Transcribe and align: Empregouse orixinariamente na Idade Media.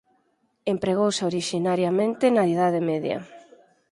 Empregouse 0.73 1.21
orixinariamente 1.31 2.25
na 2.35 2.43
Idade 2.53 2.79
Media. 2.89 3.17